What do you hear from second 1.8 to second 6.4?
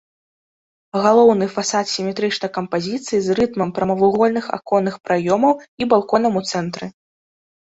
сіметрычнай кампазіцыі з рытмам прамавугольных аконных праёмаў і балконам